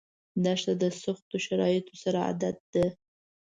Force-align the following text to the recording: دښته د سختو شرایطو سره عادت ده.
دښته 0.43 0.73
د 0.81 0.83
سختو 1.03 1.35
شرایطو 1.45 1.93
سره 2.03 2.17
عادت 2.27 2.57
ده. 2.73 2.85